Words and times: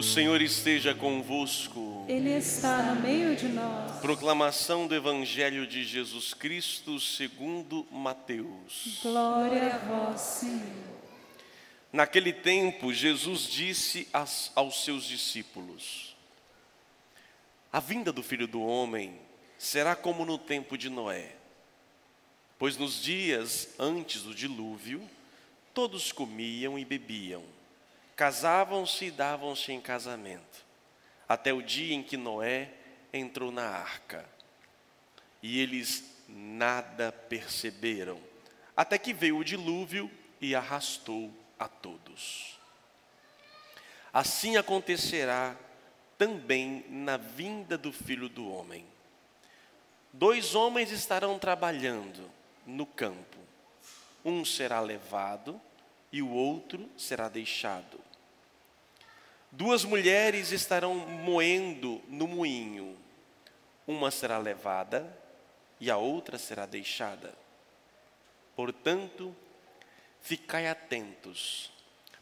O 0.00 0.02
Senhor 0.02 0.40
esteja 0.40 0.94
convosco. 0.94 2.06
Ele 2.08 2.30
está 2.30 2.84
no 2.84 3.02
meio 3.02 3.36
de 3.36 3.48
nós. 3.48 4.00
Proclamação 4.00 4.86
do 4.86 4.94
Evangelho 4.94 5.66
de 5.66 5.84
Jesus 5.84 6.32
Cristo 6.32 6.98
segundo 6.98 7.86
Mateus. 7.90 9.00
Glória 9.02 9.74
a 9.74 9.76
vós, 9.76 10.18
Senhor. 10.22 10.86
Naquele 11.92 12.32
tempo, 12.32 12.94
Jesus 12.94 13.42
disse 13.42 14.08
aos, 14.10 14.50
aos 14.54 14.84
seus 14.86 15.04
discípulos: 15.04 16.16
A 17.70 17.78
vinda 17.78 18.10
do 18.10 18.22
Filho 18.22 18.48
do 18.48 18.62
Homem 18.62 19.20
será 19.58 19.94
como 19.94 20.24
no 20.24 20.38
tempo 20.38 20.78
de 20.78 20.88
Noé. 20.88 21.36
Pois 22.58 22.78
nos 22.78 23.02
dias 23.02 23.74
antes 23.78 24.22
do 24.22 24.34
dilúvio, 24.34 25.06
todos 25.74 26.10
comiam 26.10 26.78
e 26.78 26.86
bebiam 26.86 27.59
casavam-se 28.20 29.06
e 29.06 29.10
davam-se 29.10 29.72
em 29.72 29.80
casamento, 29.80 30.66
até 31.26 31.54
o 31.54 31.62
dia 31.62 31.94
em 31.94 32.02
que 32.02 32.18
Noé 32.18 32.70
entrou 33.14 33.50
na 33.50 33.66
arca. 33.66 34.28
E 35.42 35.58
eles 35.58 36.04
nada 36.28 37.10
perceberam, 37.10 38.20
até 38.76 38.98
que 38.98 39.14
veio 39.14 39.38
o 39.38 39.44
dilúvio 39.44 40.10
e 40.38 40.54
arrastou 40.54 41.32
a 41.58 41.66
todos. 41.66 42.60
Assim 44.12 44.58
acontecerá 44.58 45.56
também 46.18 46.84
na 46.90 47.16
vinda 47.16 47.78
do 47.78 47.90
filho 47.90 48.28
do 48.28 48.52
homem. 48.52 48.84
Dois 50.12 50.54
homens 50.54 50.90
estarão 50.90 51.38
trabalhando 51.38 52.30
no 52.66 52.84
campo, 52.84 53.38
um 54.22 54.44
será 54.44 54.78
levado 54.78 55.58
e 56.12 56.20
o 56.20 56.28
outro 56.28 56.86
será 56.98 57.26
deixado. 57.26 58.09
Duas 59.52 59.84
mulheres 59.84 60.52
estarão 60.52 60.94
moendo 60.94 62.00
no 62.06 62.28
moinho, 62.28 62.96
uma 63.86 64.10
será 64.10 64.38
levada 64.38 65.12
e 65.80 65.90
a 65.90 65.96
outra 65.96 66.38
será 66.38 66.66
deixada. 66.66 67.34
Portanto, 68.54 69.34
ficai 70.20 70.68
atentos, 70.68 71.72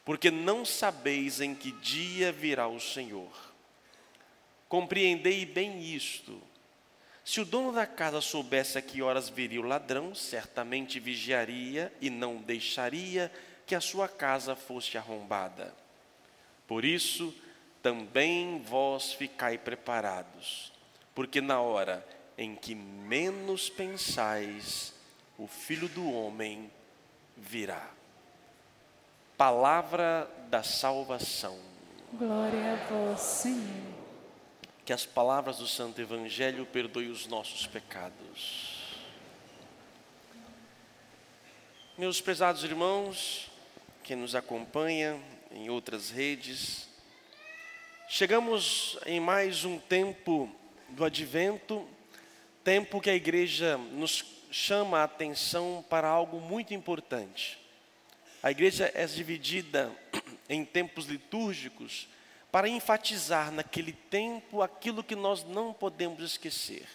porque 0.05 0.30
não 0.30 0.64
sabeis 0.64 1.41
em 1.41 1.55
que 1.55 1.70
dia 1.72 2.33
virá 2.33 2.67
o 2.67 2.80
Senhor. 2.80 3.30
Compreendei 4.67 5.45
bem 5.45 5.83
isto. 5.83 6.41
Se 7.22 7.42
o 7.42 7.45
dono 7.45 7.72
da 7.72 7.86
casa 7.86 8.22
soubesse 8.22 8.78
a 8.78 8.83
que 8.83 9.02
horas 9.02 9.28
viria 9.28 9.61
o 9.61 9.67
ladrão, 9.67 10.14
certamente 10.14 10.98
vigiaria 10.98 11.92
e 12.00 12.08
não 12.08 12.36
deixaria 12.39 13.30
que 13.67 13.74
a 13.74 13.83
sua 13.83 14.08
casa 14.08 14.56
fosse 14.56 14.97
arrombada. 14.97 15.74
Por 16.69 16.84
isso, 16.84 17.34
também 17.83 18.62
vós 18.62 19.14
ficai 19.14 19.56
preparados, 19.56 20.70
porque 21.14 21.41
na 21.41 21.61
hora 21.61 22.06
em 22.36 22.55
que 22.55 22.74
menos 22.74 23.70
pensais, 23.70 24.94
o 25.39 25.46
Filho 25.46 25.89
do 25.89 26.12
Homem 26.12 26.70
virá. 27.36 27.91
Palavra 29.36 30.30
da 30.50 30.62
salvação. 30.62 31.58
Glória 32.12 32.74
a 32.74 32.77
vós, 32.89 33.20
Senhor. 33.20 33.94
Que 34.84 34.92
as 34.92 35.06
palavras 35.06 35.58
do 35.58 35.66
Santo 35.66 36.00
Evangelho 36.00 36.66
perdoem 36.66 37.11
os 37.11 37.27
nossos 37.27 37.66
pecados. 37.66 38.96
Meus 41.96 42.20
prezados 42.20 42.62
irmãos, 42.62 43.50
que 44.05 44.14
nos 44.14 44.34
acompanha 44.34 45.20
em 45.59 45.69
outras 45.70 46.09
redes. 46.09 46.89
Chegamos 48.09 48.97
em 49.05 49.19
mais 49.19 49.64
um 49.64 49.77
tempo 49.77 50.48
do 50.91 51.05
advento, 51.05 51.87
tempo 52.62 53.01
que 53.01 53.11
a 53.11 53.14
igreja 53.14 53.77
nos 53.77 54.25
chama 54.53 55.01
a 55.01 55.05
atenção 55.05 55.85
para 55.91 56.08
algo 56.08 56.41
muito 56.41 56.73
importante. 56.73 57.58
A 58.41 58.52
igreja 58.52 58.91
é 58.95 59.05
dividida 59.05 59.91
em 60.48 60.64
tempos 60.64 61.07
litúrgicos 61.07 62.08
para 62.52 62.68
enfatizar 62.68 63.51
naquele 63.51 63.92
tempo 63.92 64.63
aquilo 64.63 65.02
que 65.02 65.17
nós 65.17 65.42
não 65.42 65.73
podemos 65.73 66.23
esquecer. 66.23 66.86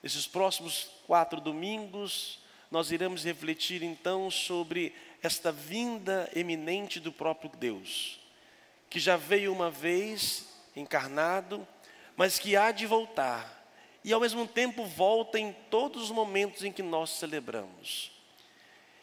Nesses 0.00 0.24
próximos 0.24 0.88
quatro 1.04 1.40
domingos, 1.40 2.38
nós 2.70 2.92
iremos 2.92 3.24
refletir 3.24 3.82
então 3.82 4.30
sobre 4.30 4.94
esta 5.22 5.50
vinda 5.50 6.30
eminente 6.34 7.00
do 7.00 7.12
próprio 7.12 7.50
Deus, 7.50 8.20
que 8.88 9.00
já 9.00 9.16
veio 9.16 9.52
uma 9.52 9.70
vez 9.70 10.46
encarnado, 10.74 11.66
mas 12.16 12.38
que 12.38 12.56
há 12.56 12.70
de 12.70 12.86
voltar, 12.86 13.56
e 14.04 14.12
ao 14.12 14.20
mesmo 14.20 14.46
tempo 14.46 14.84
volta 14.86 15.38
em 15.38 15.52
todos 15.70 16.04
os 16.04 16.10
momentos 16.10 16.64
em 16.64 16.72
que 16.72 16.82
nós 16.82 17.10
celebramos. 17.10 18.12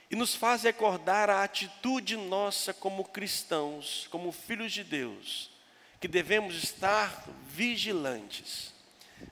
E 0.10 0.16
nos 0.16 0.36
faz 0.36 0.64
recordar 0.64 1.30
a 1.30 1.44
atitude 1.44 2.16
nossa 2.16 2.74
como 2.74 3.04
cristãos, 3.04 4.08
como 4.10 4.32
filhos 4.32 4.72
de 4.72 4.84
Deus, 4.84 5.52
que 6.00 6.08
devemos 6.08 6.56
estar 6.56 7.26
vigilantes. 7.48 8.74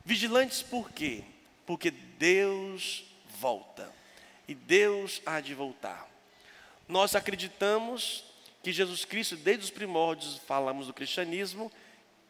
Vigilantes 0.04 0.62
por 0.62 0.92
quê? 0.92 1.24
Porque 1.66 1.92
Deus 1.92 3.06
volta 3.40 3.94
e 4.48 4.56
Deus 4.56 5.22
há 5.26 5.40
de 5.40 5.54
voltar. 5.54 6.13
Nós 6.88 7.16
acreditamos 7.16 8.24
que 8.62 8.72
Jesus 8.72 9.06
Cristo, 9.06 9.36
desde 9.36 9.66
os 9.66 9.70
primórdios, 9.70 10.38
falamos 10.48 10.88
do 10.88 10.94
cristianismo, 10.94 11.72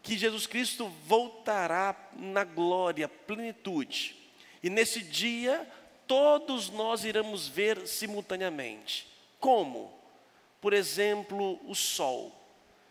que 0.02 0.18
Jesus 0.18 0.46
Cristo 0.46 0.92
voltará 1.06 1.96
na 2.14 2.44
glória, 2.44 3.08
plenitude. 3.08 4.16
E 4.62 4.70
nesse 4.70 5.02
dia, 5.02 5.68
todos 6.08 6.70
nós 6.70 7.04
iremos 7.04 7.48
ver 7.48 7.88
simultaneamente. 7.88 9.08
Como? 9.40 9.94
Por 10.60 10.74
exemplo, 10.74 11.60
o 11.68 11.76
sol. 11.76 12.32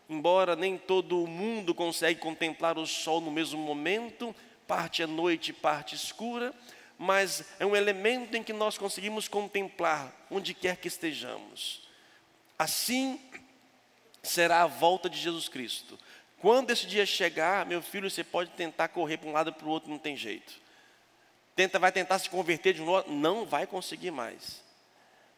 Embora 0.08 0.54
nem 0.54 0.76
todo 0.76 1.26
mundo 1.26 1.74
consegue 1.74 2.20
contemplar 2.20 2.78
o 2.78 2.86
sol 2.86 3.20
no 3.20 3.30
mesmo 3.30 3.58
momento, 3.58 4.34
parte 4.66 5.02
é 5.02 5.06
noite, 5.06 5.52
parte 5.52 5.94
escura, 5.94 6.54
mas 6.98 7.44
é 7.58 7.66
um 7.66 7.74
elemento 7.74 8.36
em 8.36 8.42
que 8.42 8.52
nós 8.52 8.78
conseguimos 8.78 9.28
contemplar 9.28 10.12
onde 10.30 10.54
quer 10.54 10.76
que 10.76 10.88
estejamos. 10.88 11.82
Assim 12.58 13.20
será 14.22 14.62
a 14.62 14.66
volta 14.66 15.10
de 15.10 15.18
Jesus 15.18 15.48
Cristo. 15.48 15.98
Quando 16.38 16.70
esse 16.70 16.86
dia 16.86 17.06
chegar, 17.06 17.66
meu 17.66 17.82
filho, 17.82 18.10
você 18.10 18.24
pode 18.24 18.50
tentar 18.50 18.88
correr 18.88 19.16
para 19.16 19.28
um 19.28 19.32
lado 19.32 19.50
e 19.50 19.52
para 19.52 19.66
o 19.66 19.70
outro, 19.70 19.90
não 19.90 19.98
tem 19.98 20.16
jeito. 20.16 20.60
Tenta, 21.54 21.78
vai 21.78 21.92
tentar 21.92 22.18
se 22.18 22.30
converter 22.30 22.74
de 22.74 22.80
novo, 22.80 23.10
não 23.12 23.44
vai 23.44 23.66
conseguir 23.66 24.10
mais. 24.10 24.62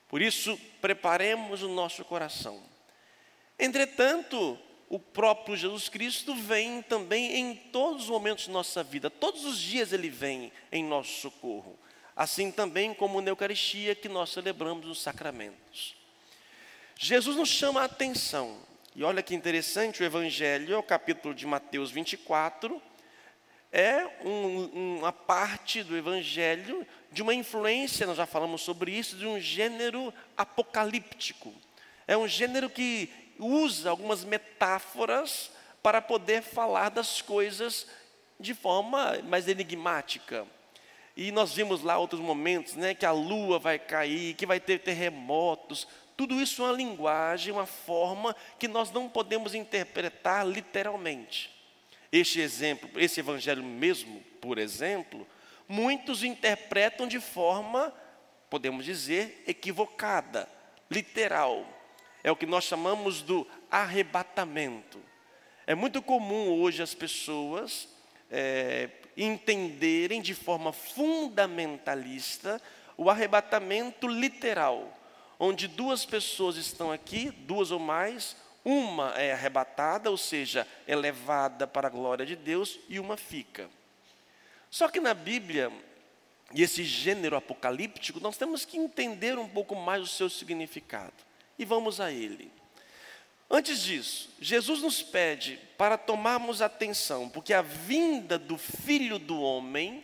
Por 0.09 0.23
isso, 0.23 0.59
preparemos 0.81 1.63
o 1.63 1.69
nosso 1.69 2.05
coração. 2.05 2.63
Entretanto, 3.59 4.59
o 4.89 4.99
próprio 4.99 5.57
Jesus 5.57 5.89
Cristo 5.89 6.35
vem 6.35 6.83
também 6.83 7.37
em 7.37 7.55
todos 7.55 8.05
os 8.05 8.11
momentos 8.11 8.45
de 8.45 8.51
nossa 8.51 8.83
vida, 8.83 9.11
todos 9.11 9.45
os 9.45 9.59
dias 9.59 9.93
ele 9.93 10.09
vem 10.09 10.53
em 10.71 10.85
nosso 10.85 11.21
socorro. 11.21 11.79
Assim 12.17 12.51
também 12.51 12.95
como 12.95 13.21
na 13.21 13.31
Eucaristia 13.31 13.95
que 13.95 14.09
nós 14.09 14.31
celebramos 14.31 14.87
os 14.87 15.03
sacramentos. 15.03 15.97
Jesus 16.97 17.37
nos 17.37 17.49
chama 17.49 17.81
a 17.81 17.85
atenção, 17.85 18.57
e 18.95 19.03
olha 19.03 19.23
que 19.23 19.35
interessante, 19.35 20.03
o 20.03 20.07
Evangelho, 20.07 20.79
o 20.79 20.83
capítulo 20.83 21.35
de 21.35 21.45
Mateus 21.45 21.91
24, 21.91 22.81
é 23.73 24.07
um, 24.25 24.99
uma 24.99 25.13
parte 25.13 25.83
do 25.83 25.97
Evangelho 25.97 26.87
de 27.11 27.23
uma 27.23 27.35
influência, 27.35 28.07
nós 28.07 28.17
já 28.17 28.27
falamos 28.27 28.63
sobre 28.63 28.93
isso, 28.93 29.17
de 29.17 29.27
um 29.27 29.41
gênero 29.41 30.15
apocalíptico. 30.37 31.53
É 32.07 32.17
um 32.17 32.29
gênero 32.29 32.71
que 32.71 33.11
usa 33.39 33.91
algumas 33.91 34.25
metáforas 34.25 35.51
para 35.83 36.01
poder 36.01 36.43
falar 36.43 36.89
das 36.89 37.21
coisas 37.21 37.87
de 38.39 38.55
forma 38.55 39.19
mais 39.25 39.49
enigmática. 39.49 40.47
E 41.17 41.31
nós 41.31 41.53
vimos 41.55 41.83
lá 41.83 41.97
outros 41.97 42.21
momentos, 42.21 42.75
né, 42.75 42.95
que 42.95 43.07
a 43.07 43.13
lua 43.13 43.59
vai 43.59 43.79
cair, 43.79 44.35
que 44.35 44.47
vai 44.47 44.59
ter 44.59 44.81
terremotos. 44.81 45.87
Tudo 46.17 46.41
isso 46.41 46.63
é 46.63 46.67
uma 46.67 46.77
linguagem, 46.77 47.53
uma 47.53 47.67
forma 47.67 48.35
que 48.59 48.67
nós 48.67 48.91
não 48.91 49.09
podemos 49.09 49.55
interpretar 49.55 50.47
literalmente. 50.47 51.51
Este 52.11 52.41
exemplo, 52.41 52.89
esse 52.97 53.21
evangelho 53.21 53.63
mesmo, 53.63 54.21
por 54.41 54.59
exemplo, 54.59 55.27
muitos 55.69 56.23
interpretam 56.23 57.07
de 57.07 57.21
forma, 57.21 57.93
podemos 58.49 58.85
dizer, 58.85 59.43
equivocada, 59.47 60.49
literal. 60.91 61.67
É 62.25 62.33
o 62.33 62.37
que 62.37 62.47
nós 62.47 62.65
chamamos 62.65 63.21
do 63.21 63.47
arrebatamento. 63.71 64.99
É 65.67 65.75
muito 65.75 66.01
comum 66.01 66.61
hoje 66.61 66.83
as 66.83 66.95
pessoas 66.95 67.87
é, 68.31 68.89
entenderem 69.17 70.23
de 70.23 70.35
forma 70.35 70.73
fundamentalista 70.73 72.61
o 72.97 73.11
arrebatamento 73.11 74.09
literal, 74.09 74.91
onde 75.39 75.69
duas 75.69 76.07
pessoas 76.07 76.57
estão 76.57 76.91
aqui, 76.91 77.31
duas 77.31 77.71
ou 77.71 77.79
mais, 77.79 78.37
Uma 78.65 79.11
é 79.11 79.33
arrebatada, 79.33 80.11
ou 80.11 80.17
seja, 80.17 80.67
é 80.87 80.97
levada 80.97 81.67
para 81.67 81.89
a 81.89 81.91
glória 81.91 82.25
de 82.25 82.35
Deus, 82.35 82.81
e 82.89 82.99
uma 82.99 83.15
fica. 83.15 83.69
Só 84.71 84.89
que 84.89 85.01
na 85.01 85.13
Bíblia, 85.13 85.71
e 86.55 86.63
esse 86.63 86.83
gênero 86.83 87.37
apocalíptico, 87.37 88.21
nós 88.21 88.39
temos 88.39 88.65
que 88.65 88.79
entender 88.79 89.39
um 89.39 89.49
pouco 89.49 89.77
mais 89.77 90.03
o 90.03 90.07
seu 90.07 90.31
significado. 90.31 91.13
E 91.59 91.65
vamos 91.65 92.01
a 92.01 92.11
ele. 92.11 92.51
Antes 93.51 93.81
disso, 93.83 94.31
Jesus 94.41 94.81
nos 94.81 95.03
pede 95.03 95.61
para 95.77 95.97
tomarmos 95.97 96.63
atenção, 96.63 97.29
porque 97.29 97.53
a 97.53 97.63
vinda 97.63 98.39
do 98.39 98.57
Filho 98.59 99.19
do 99.19 99.41
Homem 99.41 100.03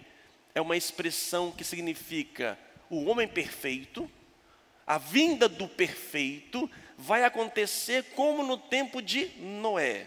é 0.54 0.60
uma 0.60 0.76
expressão 0.76 1.50
que 1.50 1.64
significa 1.64 2.58
o 2.88 3.04
homem 3.04 3.26
perfeito, 3.26 4.10
a 4.86 4.98
vinda 4.98 5.48
do 5.48 5.68
perfeito 5.68 6.70
vai 6.98 7.24
acontecer 7.24 8.04
como 8.14 8.44
no 8.44 8.58
tempo 8.58 9.00
de 9.00 9.26
Noé. 9.38 10.06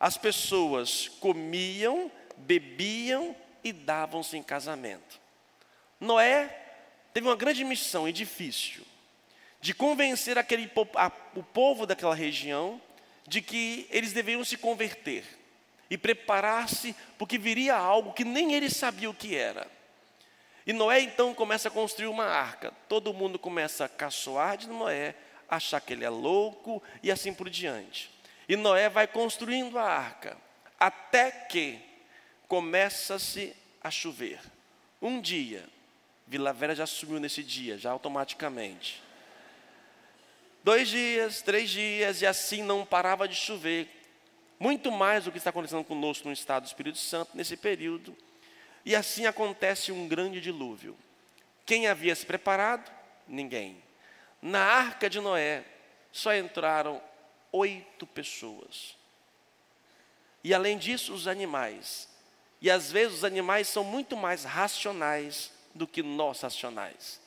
As 0.00 0.16
pessoas 0.16 1.08
comiam, 1.20 2.10
bebiam 2.36 3.36
e 3.62 3.72
davam-se 3.72 4.36
em 4.36 4.42
casamento. 4.42 5.20
Noé 6.00 6.48
teve 7.12 7.26
uma 7.26 7.36
grande 7.36 7.64
missão 7.64 8.08
e 8.08 8.12
difícil 8.12 8.84
de 9.60 9.74
convencer 9.74 10.38
aquele, 10.38 10.70
a, 10.94 11.10
o 11.34 11.42
povo 11.42 11.86
daquela 11.86 12.14
região 12.14 12.80
de 13.26 13.42
que 13.42 13.86
eles 13.90 14.12
deveriam 14.12 14.44
se 14.44 14.56
converter 14.56 15.24
e 15.90 15.96
preparar-se, 15.96 16.94
porque 17.16 17.38
viria 17.38 17.74
algo 17.74 18.12
que 18.12 18.24
nem 18.24 18.54
eles 18.54 18.76
sabiam 18.76 19.12
o 19.12 19.14
que 19.14 19.34
era. 19.34 19.66
E 20.66 20.72
Noé 20.72 21.00
então 21.00 21.34
começa 21.34 21.68
a 21.68 21.70
construir 21.70 22.08
uma 22.08 22.26
arca. 22.26 22.72
Todo 22.88 23.14
mundo 23.14 23.38
começa 23.38 23.86
a 23.86 23.88
caçoar 23.88 24.58
de 24.58 24.68
Noé, 24.68 25.14
achar 25.48 25.80
que 25.80 25.94
ele 25.94 26.04
é 26.04 26.10
louco 26.10 26.82
e 27.02 27.10
assim 27.10 27.32
por 27.32 27.48
diante. 27.48 28.10
E 28.48 28.54
Noé 28.54 28.88
vai 28.88 29.06
construindo 29.06 29.78
a 29.78 29.84
arca, 29.84 30.36
até 30.78 31.30
que 31.30 31.78
começa-se 32.46 33.54
a 33.82 33.90
chover. 33.90 34.40
Um 35.00 35.20
dia, 35.20 35.64
Vila 36.26 36.52
Velha 36.52 36.74
já 36.74 36.86
sumiu 36.86 37.18
nesse 37.18 37.42
dia, 37.42 37.78
já 37.78 37.90
automaticamente. 37.90 39.02
Dois 40.62 40.88
dias, 40.88 41.42
três 41.42 41.70
dias, 41.70 42.22
e 42.22 42.26
assim 42.26 42.62
não 42.62 42.84
parava 42.84 43.28
de 43.28 43.34
chover. 43.34 43.88
Muito 44.58 44.90
mais 44.90 45.24
do 45.24 45.32
que 45.32 45.38
está 45.38 45.50
acontecendo 45.50 45.84
conosco 45.84 46.26
no 46.26 46.34
estado 46.34 46.64
do 46.64 46.66
Espírito 46.66 46.98
Santo 46.98 47.30
nesse 47.34 47.56
período. 47.56 48.16
E 48.84 48.94
assim 48.94 49.26
acontece 49.26 49.92
um 49.92 50.08
grande 50.08 50.40
dilúvio. 50.40 50.96
Quem 51.64 51.86
havia 51.86 52.14
se 52.14 52.26
preparado? 52.26 52.90
Ninguém. 53.26 53.82
Na 54.40 54.60
arca 54.60 55.08
de 55.08 55.20
Noé 55.20 55.64
só 56.10 56.34
entraram 56.34 57.00
oito 57.52 58.06
pessoas. 58.06 58.96
E 60.42 60.54
além 60.54 60.78
disso, 60.78 61.12
os 61.12 61.28
animais. 61.28 62.08
E 62.60 62.70
às 62.70 62.90
vezes 62.90 63.18
os 63.18 63.24
animais 63.24 63.68
são 63.68 63.84
muito 63.84 64.16
mais 64.16 64.44
racionais 64.44 65.52
do 65.74 65.86
que 65.86 66.02
nós 66.02 66.40
racionais. 66.40 67.20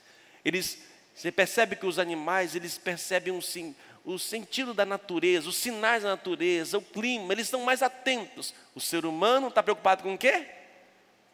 Eles, 0.44 0.84
você 1.14 1.32
percebe 1.32 1.76
que 1.76 1.86
os 1.86 2.00
animais, 2.00 2.56
eles 2.56 2.78
percebem 2.78 3.34
um, 3.34 3.42
sim, 3.42 3.76
o 4.04 4.18
sentido 4.18 4.74
da 4.74 4.86
natureza, 4.86 5.50
os 5.50 5.58
sinais 5.58 6.04
da 6.04 6.10
natureza, 6.10 6.78
o 6.78 6.82
clima, 6.82 7.34
eles 7.34 7.48
estão 7.48 7.62
mais 7.62 7.84
atentos. 7.84 8.54
O 8.74 8.80
ser 8.80 9.06
humano 9.06 9.50
está 9.50 9.62
preocupado 9.62 10.04
com 10.04 10.14
o 10.14 10.18
quê? 10.18 10.48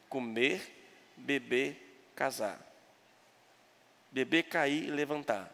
comer, 0.10 0.62
beber, 1.16 2.10
casar. 2.16 2.60
Beber, 4.12 4.44
cair 4.44 4.86
e 4.86 4.92
levantar. 4.92 5.52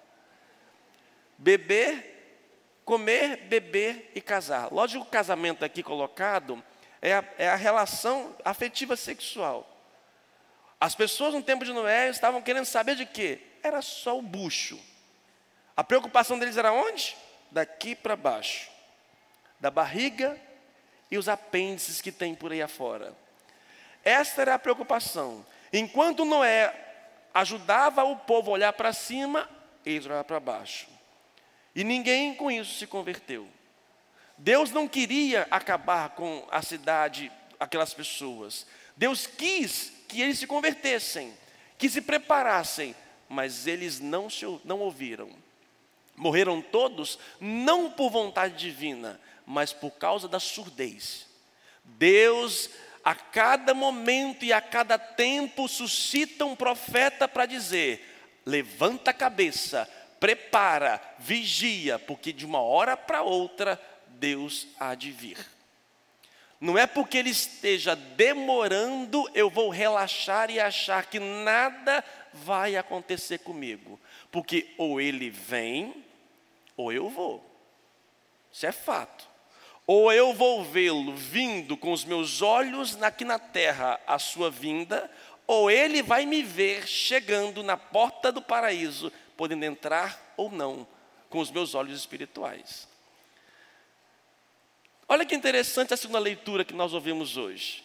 Beber, 1.38 2.82
comer, 2.86 3.38
beber 3.48 4.12
e 4.16 4.22
casar. 4.22 4.72
Lógico 4.72 5.04
que 5.04 5.10
o 5.10 5.12
casamento 5.12 5.66
aqui 5.66 5.84
colocado 5.84 6.64
é 7.02 7.14
a, 7.14 7.26
é 7.38 7.50
a 7.50 7.56
relação 7.56 8.36
afetiva 8.46 8.96
sexual. 8.96 9.70
As 10.80 10.96
pessoas 10.96 11.34
no 11.34 11.42
tempo 11.42 11.66
de 11.66 11.74
Noé 11.74 12.10
estavam 12.10 12.42
querendo 12.42 12.66
saber 12.66 12.96
de 12.96 13.06
quê? 13.06 13.42
Era 13.64 13.82
só 13.82 14.20
o 14.20 14.22
bucho. 14.22 14.78
A 15.76 15.84
preocupação 15.84 16.38
deles 16.38 16.58
era 16.58 16.74
onde? 16.74 17.16
Daqui 17.50 17.96
para 17.96 18.16
baixo. 18.16 18.70
Da 19.60 19.72
barriga 19.72 20.40
e 21.10 21.18
os 21.18 21.30
apêndices 21.30 22.02
que 22.02 22.12
tem 22.12 22.36
por 22.36 22.52
aí 22.52 22.62
afora. 22.62 23.16
Esta 24.04 24.42
era 24.42 24.56
a 24.56 24.60
preocupação. 24.60 25.46
Enquanto 25.72 26.26
Noé 26.26 26.74
ajudava 27.34 28.04
o 28.04 28.18
povo 28.18 28.52
a 28.52 28.54
olhar 28.56 28.74
para 28.74 28.92
cima, 28.92 29.50
eles 29.86 30.06
olhavam 30.06 30.26
para 30.26 30.40
baixo. 30.40 30.88
E 31.74 31.84
ninguém 31.84 32.36
com 32.36 32.52
isso 32.52 32.78
se 32.78 32.86
converteu. 32.86 33.48
Deus 34.38 34.72
não 34.72 34.88
queria 34.88 35.48
acabar 35.50 36.10
com 36.10 36.46
a 36.52 36.62
cidade, 36.62 37.32
aquelas 37.60 37.94
pessoas. 37.94 38.68
Deus 38.96 39.26
quis 39.26 39.92
que 40.08 40.22
eles 40.22 40.38
se 40.38 40.46
convertessem, 40.46 41.34
que 41.78 41.90
se 41.90 42.02
preparassem, 42.02 42.96
mas 43.34 43.66
eles 43.66 44.00
não, 44.00 44.30
se, 44.30 44.46
não 44.64 44.80
ouviram. 44.80 45.30
Morreram 46.16 46.62
todos, 46.62 47.18
não 47.42 47.90
por 47.90 48.12
vontade 48.12 48.56
divina, 48.56 49.20
mas 49.44 49.74
por 49.74 49.90
causa 49.92 50.28
da 50.28 50.40
surdez. 50.40 51.26
Deus 51.84 52.70
a 53.04 53.16
cada 53.16 53.74
momento 53.74 54.46
e 54.46 54.54
a 54.54 54.62
cada 54.62 55.00
tempo 55.00 55.68
suscita 55.68 56.46
um 56.46 56.56
profeta 56.56 57.28
para 57.28 57.48
dizer: 57.48 58.40
levanta 58.46 59.10
a 59.10 59.14
cabeça, 59.14 59.90
prepara, 60.20 61.02
vigia, 61.18 61.98
porque 61.98 62.32
de 62.32 62.46
uma 62.46 62.62
hora 62.62 62.96
para 62.96 63.24
outra 63.24 63.82
Deus 64.08 64.68
há 64.80 64.94
de 64.94 65.12
vir. 65.12 65.44
Não 66.64 66.78
é 66.78 66.88
porque 66.88 67.18
ele 67.18 67.32
esteja 67.32 67.94
demorando, 67.94 69.30
eu 69.34 69.50
vou 69.50 69.68
relaxar 69.68 70.50
e 70.50 70.62
achar 70.62 71.06
que 71.08 71.20
nada 71.20 72.02
vai 72.32 72.78
acontecer 72.78 73.40
comigo. 73.40 74.00
Porque 74.32 74.74
ou 74.78 75.02
ele 75.02 75.30
vem, 75.30 75.94
ou 76.78 76.94
eu 76.94 77.10
vou. 77.10 77.44
Isso 78.50 78.66
é 78.66 78.72
fato. 78.72 79.28
Ou 79.86 80.10
eu 80.14 80.34
vou 80.34 80.64
vê-lo 80.64 81.14
vindo 81.14 81.76
com 81.76 81.92
os 81.92 82.06
meus 82.06 82.42
olhos 82.42 82.96
aqui 83.04 83.26
na 83.26 83.38
terra, 83.38 84.00
a 84.08 84.18
sua 84.18 84.50
vinda, 84.50 85.12
ou 85.46 85.70
ele 85.70 86.02
vai 86.02 86.26
me 86.26 86.42
ver 86.42 86.88
chegando 86.88 87.62
na 87.62 87.76
porta 87.76 88.32
do 88.32 88.42
paraíso, 88.42 89.12
podendo 89.36 89.66
entrar 89.66 90.34
ou 90.38 90.50
não, 90.50 90.88
com 91.30 91.40
os 91.40 91.52
meus 91.52 91.76
olhos 91.76 92.00
espirituais. 92.00 92.88
Olha 95.14 95.28
que 95.28 95.36
interessante 95.36 95.94
a 95.94 95.98
segunda 95.98 96.18
leitura 96.18 96.66
que 96.66 96.74
nós 96.74 96.92
ouvimos 96.92 97.38
hoje. 97.38 97.84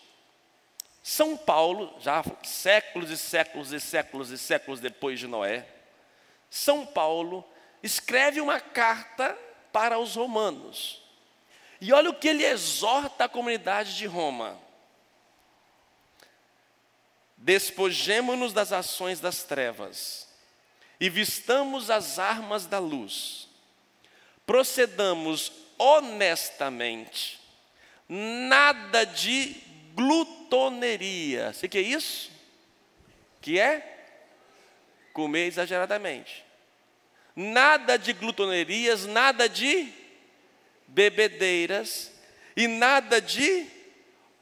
São 1.03 1.37
Paulo, 1.37 1.95
já 2.01 2.25
séculos 2.43 3.11
e 3.11 3.19
séculos 3.19 3.71
e 3.71 3.79
séculos 3.79 4.31
e 4.31 4.39
séculos 4.39 4.81
depois 4.81 5.21
de 5.21 5.27
Noé, 5.27 5.69
São 6.49 6.87
Paulo 6.87 7.45
escreve 7.83 8.41
uma 8.41 8.59
carta 8.59 9.39
para 9.71 9.99
os 9.99 10.15
romanos. 10.15 11.03
E 11.83 11.93
olha 11.93 12.09
o 12.09 12.15
que 12.15 12.29
ele 12.29 12.47
exorta 12.47 13.25
a 13.25 13.29
comunidade 13.29 13.95
de 13.99 14.07
Roma: 14.07 14.59
despojemo-nos 17.37 18.55
das 18.55 18.73
ações 18.73 19.21
das 19.21 19.43
trevas 19.43 20.27
e 20.99 21.11
vistamos 21.11 21.91
as 21.91 22.19
armas 22.19 22.65
da 22.65 22.79
luz, 22.79 23.51
procedamos 24.47 25.68
honestamente, 25.79 27.41
nada 28.09 29.05
de 29.05 29.57
glutoneria. 29.95 31.53
Você 31.53 31.69
que 31.69 31.79
é 31.79 31.83
isso? 31.83 32.31
Que 33.41 33.59
é 33.59 34.07
comer 35.13 35.47
exageradamente. 35.47 36.45
Nada 37.35 37.97
de 37.97 38.13
glutonerias, 38.13 39.07
nada 39.07 39.49
de 39.49 39.93
bebedeiras 40.89 42.13
e 42.57 42.67
nada 42.67 43.21
de 43.21 43.67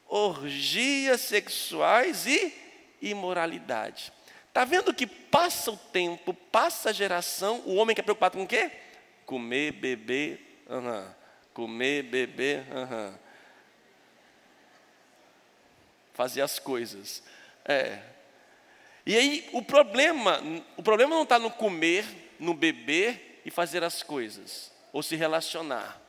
orgias 0.07 1.21
sexuais 1.21 2.25
e 2.25 2.53
imoralidade. 3.01 4.11
Está 4.47 4.65
vendo 4.65 4.93
que 4.93 5.05
passa 5.05 5.69
o 5.71 5.77
tempo, 5.77 6.33
passa 6.33 6.89
a 6.89 6.93
geração, 6.93 7.61
o 7.65 7.75
homem 7.75 7.93
que 7.93 8.01
é 8.01 8.03
preocupado 8.03 8.37
com 8.37 8.43
o 8.43 8.47
quê? 8.47 8.71
Comer, 9.25 9.71
beber, 9.73 10.63
uhum. 10.67 11.07
Comer, 11.57 12.03
beber, 12.03 12.63
fazer 16.13 16.43
as 16.43 16.59
coisas. 16.59 17.23
É. 17.65 17.99
E 19.03 19.17
aí 19.17 19.49
o 19.53 19.63
problema, 19.63 20.39
o 20.77 20.83
problema 20.83 21.15
não 21.15 21.23
está 21.23 21.39
no 21.39 21.49
comer, 21.49 22.05
no 22.39 22.53
beber 22.53 23.41
e 23.43 23.49
fazer 23.49 23.83
as 23.83 24.03
coisas, 24.03 24.71
ou 24.93 25.01
se 25.01 25.15
relacionar. 25.15 25.99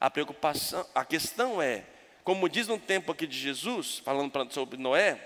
A 0.00 0.10
preocupação, 0.10 0.84
a 0.92 1.04
questão 1.04 1.62
é, 1.62 1.84
como 2.24 2.48
diz 2.48 2.66
no 2.66 2.76
tempo 2.76 3.12
aqui 3.12 3.28
de 3.28 3.38
Jesus, 3.38 4.00
falando 4.00 4.52
sobre 4.52 4.76
Noé, 4.76 5.20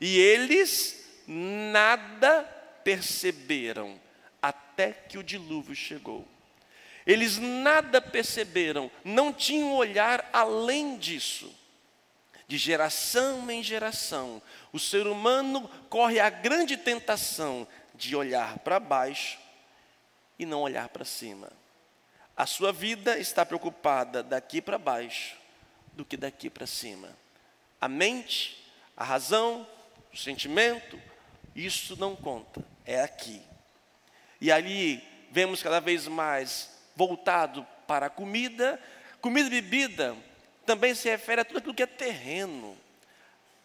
e 0.00 0.18
eles 0.18 1.22
nada 1.28 2.42
perceberam 2.82 4.00
até 4.42 4.90
que 4.90 5.18
o 5.18 5.22
dilúvio 5.22 5.72
chegou. 5.72 6.26
Eles 7.06 7.38
nada 7.38 8.00
perceberam, 8.00 8.90
não 9.04 9.32
tinham 9.32 9.74
olhar 9.74 10.28
além 10.32 10.96
disso. 10.96 11.52
De 12.46 12.58
geração 12.58 13.50
em 13.50 13.62
geração, 13.62 14.42
o 14.72 14.78
ser 14.78 15.06
humano 15.06 15.68
corre 15.88 16.20
a 16.20 16.28
grande 16.28 16.76
tentação 16.76 17.66
de 17.94 18.14
olhar 18.14 18.58
para 18.58 18.78
baixo 18.78 19.38
e 20.38 20.44
não 20.44 20.60
olhar 20.60 20.88
para 20.88 21.04
cima. 21.04 21.50
A 22.36 22.46
sua 22.46 22.72
vida 22.72 23.18
está 23.18 23.44
preocupada 23.44 24.22
daqui 24.22 24.60
para 24.60 24.78
baixo 24.78 25.36
do 25.92 26.04
que 26.04 26.16
daqui 26.16 26.48
para 26.48 26.66
cima. 26.66 27.08
A 27.80 27.88
mente, 27.88 28.64
a 28.96 29.04
razão, 29.04 29.66
o 30.12 30.16
sentimento, 30.16 31.00
isso 31.54 31.96
não 31.96 32.16
conta, 32.16 32.64
é 32.84 33.00
aqui. 33.00 33.42
E 34.40 34.50
ali 34.50 35.02
vemos 35.30 35.62
cada 35.62 35.80
vez 35.80 36.06
mais 36.06 36.70
voltado 36.96 37.66
para 37.86 38.06
a 38.06 38.10
comida. 38.10 38.80
Comida 39.20 39.48
e 39.48 39.60
bebida 39.60 40.16
também 40.64 40.94
se 40.94 41.08
refere 41.08 41.40
a 41.40 41.44
tudo 41.44 41.58
aquilo 41.58 41.74
que 41.74 41.82
é 41.82 41.86
terreno. 41.86 42.76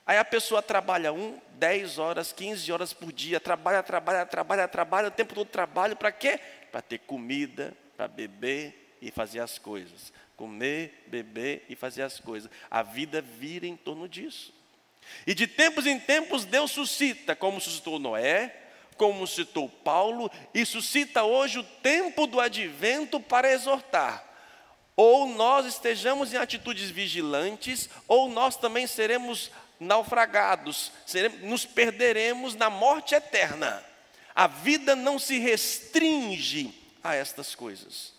Aí 0.06 0.18
a 0.18 0.26
pessoa 0.26 0.62
trabalha 0.62 1.12
um, 1.12 1.40
10 1.56 1.98
horas, 1.98 2.32
15 2.32 2.72
horas 2.72 2.94
por 2.94 3.12
dia, 3.12 3.40
trabalha, 3.40 3.84
trabalha, 3.84 4.26
trabalha, 4.26 4.68
trabalha, 4.68 5.08
o 5.10 5.12
tempo 5.12 5.36
todo 5.36 5.48
trabalho, 5.48 5.98
para 5.98 6.12
quê? 6.12 6.40
Para 6.72 6.82
ter 6.82 7.00
comida, 7.00 7.74
para 7.98 8.08
beber 8.08 8.96
e 9.02 9.12
fazer 9.12 9.42
as 9.42 9.60
coisas. 9.60 10.14
Comer, 10.38 11.04
beber 11.08 11.66
e 11.68 11.76
fazer 11.76 12.04
as 12.04 12.20
coisas. 12.20 12.50
A 12.72 12.84
vida 12.84 13.22
vira 13.22 13.68
em 13.68 13.76
torno 13.76 14.08
disso. 14.08 14.54
E 15.26 15.34
de 15.34 15.48
tempos 15.48 15.86
em 15.86 16.00
tempos 16.00 16.46
Deus 16.46 16.72
suscita, 16.72 17.36
como 17.36 17.60
suscitou 17.60 18.00
Noé, 18.00 18.67
como 18.98 19.28
citou 19.28 19.70
Paulo, 19.70 20.30
e 20.54 20.66
suscita 20.66 21.24
hoje 21.24 21.60
o 21.60 21.64
tempo 21.64 22.28
do 22.28 22.40
advento 22.40 23.20
para 23.20 23.52
exortar. 23.52 24.26
Ou 24.96 25.28
nós 25.28 25.66
estejamos 25.68 26.34
em 26.34 26.38
atitudes 26.38 26.90
vigilantes, 26.90 27.88
ou 28.08 28.30
nós 28.30 28.58
também 28.58 28.88
seremos 28.88 29.52
naufragados, 29.80 30.92
seremos, 31.06 31.42
nos 31.42 31.66
perderemos 31.66 32.56
na 32.56 32.70
morte 32.70 33.14
eterna. 33.14 33.84
A 34.34 34.48
vida 34.48 34.96
não 34.96 35.20
se 35.20 35.38
restringe 35.38 36.74
a 37.04 37.16
estas 37.16 37.56
coisas. 37.56 38.14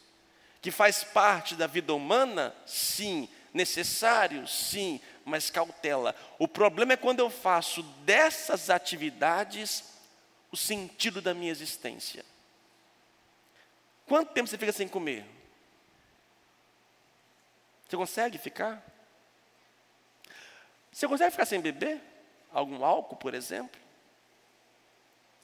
Que 0.61 0.71
faz 0.71 1.05
parte 1.05 1.55
da 1.55 1.67
vida 1.67 1.95
humana, 1.95 2.55
sim. 2.67 3.29
Necessário, 3.53 4.47
sim, 4.47 5.01
mas 5.25 5.51
cautela. 5.51 6.15
O 6.39 6.47
problema 6.47 6.93
é 6.93 6.97
quando 6.97 7.21
eu 7.21 7.31
faço 7.31 7.83
dessas 8.05 8.69
atividades 8.69 9.85
o 10.51 10.57
sentido 10.57 11.21
da 11.21 11.35
minha 11.35 11.51
existência. 11.51 12.25
Quanto 14.07 14.33
tempo 14.33 14.49
você 14.49 14.57
fica 14.57 14.73
sem 14.73 14.89
comer? 14.89 15.27
Você 17.87 17.97
consegue 17.97 18.39
ficar? 18.39 18.83
Você 20.91 21.07
consegue 21.07 21.31
ficar 21.31 21.47
sem 21.47 21.61
beber? 21.61 22.01
Algum 22.51 22.85
álcool, 22.85 23.17
por 23.17 23.35
exemplo? 23.35 23.81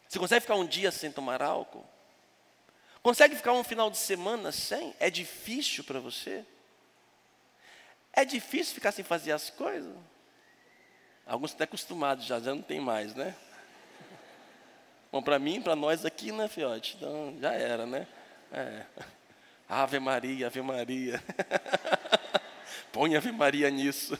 Você 0.08 0.18
consegue 0.18 0.40
ficar 0.40 0.54
um 0.54 0.66
dia 0.66 0.90
sem 0.90 1.10
tomar 1.10 1.42
álcool? 1.42 1.84
Consegue 3.02 3.36
ficar 3.36 3.52
um 3.52 3.64
final 3.64 3.90
de 3.90 3.98
semana 3.98 4.50
sem? 4.50 4.94
É 4.98 5.10
difícil 5.10 5.84
para 5.84 6.00
você? 6.00 6.44
É 8.12 8.24
difícil 8.24 8.74
ficar 8.74 8.92
sem 8.92 9.04
fazer 9.04 9.32
as 9.32 9.50
coisas? 9.50 9.94
Alguns 11.26 11.50
estão 11.50 11.64
acostumados 11.64 12.24
já, 12.24 12.38
já 12.40 12.54
não 12.54 12.62
tem 12.62 12.80
mais, 12.80 13.14
né? 13.14 13.34
Bom, 15.14 15.22
para 15.22 15.38
mim, 15.38 15.62
para 15.62 15.76
nós 15.76 16.04
aqui, 16.04 16.32
né, 16.32 16.48
Fiote? 16.48 16.96
Então, 16.96 17.36
já 17.40 17.52
era, 17.52 17.86
né? 17.86 18.04
É. 18.50 18.82
Ave 19.68 20.00
Maria, 20.00 20.48
Ave 20.48 20.60
Maria. 20.60 21.22
Põe 22.90 23.14
Ave 23.14 23.30
Maria 23.30 23.70
nisso. 23.70 24.18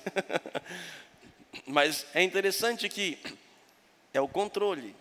Mas 1.66 2.06
é 2.14 2.22
interessante 2.22 2.88
que 2.88 3.18
é 4.12 4.20
o 4.20 4.28
controle, 4.28 4.94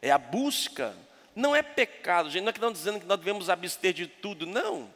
é 0.00 0.12
a 0.12 0.18
busca. 0.18 0.94
Não 1.34 1.56
é 1.56 1.60
pecado, 1.60 2.30
gente. 2.30 2.42
Não 2.42 2.50
é 2.50 2.52
que 2.52 2.58
estamos 2.58 2.78
dizendo 2.78 3.00
que 3.00 3.06
nós 3.06 3.18
devemos 3.18 3.50
abster 3.50 3.92
de 3.92 4.06
tudo, 4.06 4.46
não. 4.46 4.88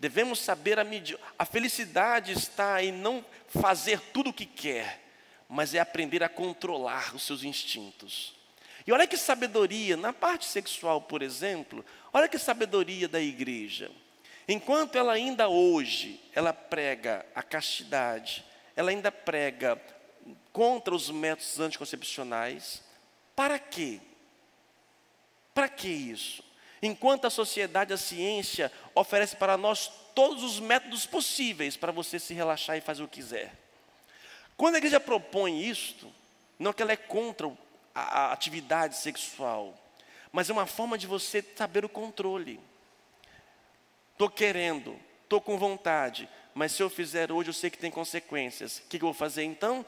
Devemos 0.00 0.38
saber 0.38 0.78
a 0.78 0.84
medir. 0.84 1.18
A 1.38 1.44
felicidade 1.44 2.32
está 2.32 2.82
em 2.82 2.92
não 2.92 3.22
fazer 3.46 4.00
tudo 4.00 4.30
o 4.30 4.32
que 4.32 4.46
quer, 4.46 5.02
mas 5.50 5.74
é 5.74 5.80
aprender 5.80 6.22
a 6.22 6.30
controlar 6.30 7.14
os 7.14 7.24
seus 7.26 7.44
instintos. 7.44 8.40
E 8.86 8.92
olha 8.92 9.06
que 9.06 9.16
sabedoria, 9.16 9.96
na 9.96 10.12
parte 10.12 10.44
sexual, 10.44 11.00
por 11.00 11.22
exemplo, 11.22 11.84
olha 12.12 12.28
que 12.28 12.38
sabedoria 12.38 13.08
da 13.08 13.20
igreja. 13.20 13.90
Enquanto 14.48 14.96
ela 14.96 15.12
ainda 15.12 15.48
hoje, 15.48 16.20
ela 16.32 16.52
prega 16.52 17.24
a 17.34 17.42
castidade, 17.42 18.44
ela 18.74 18.90
ainda 18.90 19.12
prega 19.12 19.80
contra 20.52 20.94
os 20.94 21.10
métodos 21.10 21.60
anticoncepcionais, 21.60 22.82
para 23.36 23.58
quê? 23.58 24.00
Para 25.54 25.68
que 25.68 25.88
isso? 25.88 26.42
Enquanto 26.82 27.26
a 27.26 27.30
sociedade, 27.30 27.92
a 27.92 27.96
ciência 27.96 28.72
oferece 28.94 29.36
para 29.36 29.56
nós 29.56 29.90
todos 30.14 30.42
os 30.42 30.58
métodos 30.58 31.06
possíveis 31.06 31.76
para 31.76 31.92
você 31.92 32.18
se 32.18 32.34
relaxar 32.34 32.76
e 32.76 32.80
fazer 32.80 33.02
o 33.02 33.08
que 33.08 33.20
quiser. 33.20 33.54
Quando 34.56 34.74
a 34.74 34.78
igreja 34.78 34.98
propõe 34.98 35.62
isto, 35.62 36.12
não 36.58 36.72
que 36.72 36.82
ela 36.82 36.92
é 36.92 36.96
contra 36.96 37.46
a, 37.94 38.00
a 38.00 38.32
atividade 38.32 38.96
sexual, 38.96 39.74
mas 40.30 40.48
é 40.48 40.52
uma 40.52 40.66
forma 40.66 40.96
de 40.96 41.06
você 41.06 41.44
saber 41.56 41.84
o 41.84 41.88
controle. 41.88 42.58
Estou 44.12 44.30
querendo, 44.30 44.98
estou 45.22 45.40
com 45.40 45.58
vontade, 45.58 46.28
mas 46.54 46.72
se 46.72 46.82
eu 46.82 46.90
fizer 46.90 47.32
hoje 47.32 47.50
eu 47.50 47.54
sei 47.54 47.70
que 47.70 47.78
tem 47.78 47.90
consequências. 47.90 48.78
O 48.78 48.82
que, 48.82 48.98
que 48.98 49.04
eu 49.04 49.08
vou 49.08 49.14
fazer 49.14 49.44
então? 49.44 49.84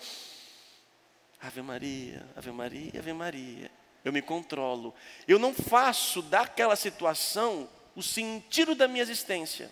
Ave 1.40 1.62
Maria, 1.62 2.26
Ave 2.34 2.50
Maria, 2.50 2.92
Ave 2.98 3.12
Maria. 3.12 3.70
Eu 4.04 4.12
me 4.12 4.22
controlo. 4.22 4.94
Eu 5.26 5.38
não 5.38 5.54
faço 5.54 6.20
daquela 6.22 6.76
situação 6.76 7.68
o 7.94 8.02
sentido 8.02 8.74
da 8.74 8.88
minha 8.88 9.02
existência. 9.02 9.70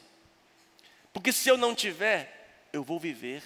Porque 1.12 1.32
se 1.32 1.48
eu 1.48 1.56
não 1.56 1.74
tiver, 1.74 2.68
eu 2.72 2.82
vou 2.82 2.98
viver. 2.98 3.42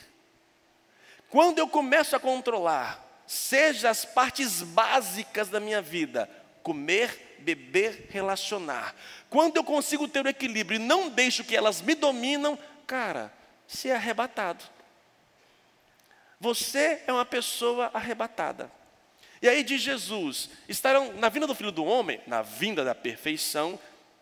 Quando 1.29 1.59
eu 1.59 1.69
começo 1.69 2.15
a 2.15 2.21
controlar 2.21 3.06
seja 3.27 3.91
as 3.91 4.05
partes 4.05 4.63
básicas 4.63 5.49
da 5.49 5.61
minha 5.61 5.83
vida: 5.83 6.29
comer, 6.63 7.37
beber, 7.41 8.09
relacionar. 8.11 8.95
Quando 9.29 9.57
eu 9.57 9.65
consigo 9.65 10.09
ter 10.09 10.25
o 10.25 10.29
equilíbrio 10.29 10.77
e 10.77 10.85
não 10.85 11.09
deixo 11.09 11.45
que 11.45 11.57
elas 11.57 11.81
me 11.81 11.95
dominam, 11.95 12.59
cara, 12.87 13.33
se 13.67 13.91
é 13.91 13.95
arrebatado. 13.95 14.65
Você 16.39 17.03
é 17.07 17.13
uma 17.13 17.25
pessoa 17.25 17.91
arrebatada. 17.95 18.71
E 19.41 19.49
aí 19.49 19.63
diz 19.63 19.81
Jesus: 19.81 20.51
estarão 20.69 21.13
na 21.15 21.29
vinda 21.29 21.47
do 21.47 21.55
Filho 21.55 21.73
do 21.73 21.85
Homem, 21.85 22.21
na 22.27 22.43
vinda 22.43 22.85
da 22.85 22.95
perfeição, 22.95 23.79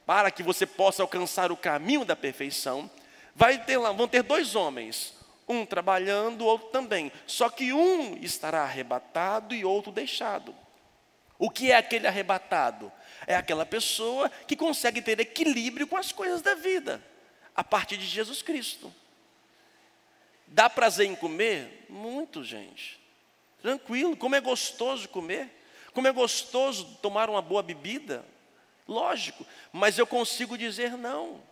para 0.06 0.30
que 0.30 0.42
você 0.42 0.66
possa 0.66 1.02
alcançar 1.02 1.50
o 1.50 1.56
caminho 1.56 2.04
da 2.04 2.14
perfeição, 2.14 2.90
vai 3.34 3.58
ter 3.58 3.78
vão 3.78 4.08
ter 4.08 4.22
dois 4.22 4.54
homens, 4.54 5.14
um 5.48 5.64
trabalhando, 5.66 6.44
outro 6.44 6.68
também. 6.68 7.12
Só 7.26 7.48
que 7.48 7.72
um 7.72 8.16
estará 8.16 8.62
arrebatado 8.62 9.54
e 9.54 9.64
outro 9.64 9.92
deixado. 9.92 10.54
O 11.38 11.50
que 11.50 11.70
é 11.70 11.76
aquele 11.76 12.06
arrebatado? 12.06 12.92
É 13.26 13.34
aquela 13.34 13.66
pessoa 13.66 14.30
que 14.46 14.56
consegue 14.56 15.02
ter 15.02 15.18
equilíbrio 15.20 15.86
com 15.86 15.96
as 15.96 16.12
coisas 16.12 16.42
da 16.42 16.54
vida, 16.54 17.02
a 17.54 17.64
partir 17.64 17.96
de 17.96 18.06
Jesus 18.06 18.42
Cristo. 18.42 18.92
Dá 20.46 20.70
prazer 20.70 21.06
em 21.06 21.14
comer? 21.14 21.86
Muito, 21.88 22.44
gente. 22.44 23.00
Tranquilo, 23.60 24.16
como 24.16 24.34
é 24.34 24.40
gostoso 24.40 25.08
comer, 25.08 25.50
como 25.92 26.06
é 26.06 26.12
gostoso 26.12 26.98
tomar 27.00 27.28
uma 27.30 27.42
boa 27.42 27.62
bebida. 27.62 28.24
Lógico, 28.86 29.46
mas 29.72 29.98
eu 29.98 30.06
consigo 30.06 30.58
dizer 30.58 30.96
não. 30.96 31.42